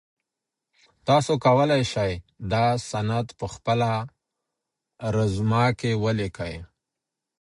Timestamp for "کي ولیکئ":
5.79-6.55